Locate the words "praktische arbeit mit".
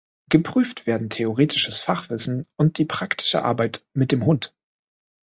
2.85-4.11